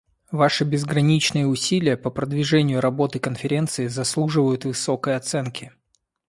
[0.31, 5.73] Ваши безграничные усилия по продвижению работы Конференции заслуживают высокой оценки.